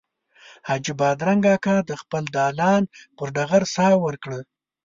حاجي 0.67 0.93
بادرنګ 0.99 1.43
اکا 1.55 1.75
د 1.89 1.91
خپل 2.01 2.23
دالان 2.35 2.83
پر 3.17 3.27
ټغر 3.35 3.63
ساه 3.75 3.93
ورکړه. 4.05 4.39